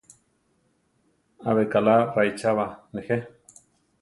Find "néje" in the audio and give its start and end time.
2.93-3.17